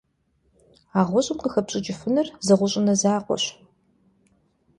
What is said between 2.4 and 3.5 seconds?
зы гъущӀ Ӏунэ закъуэщ.